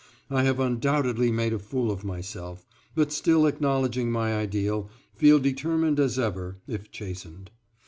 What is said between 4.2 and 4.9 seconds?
ideal,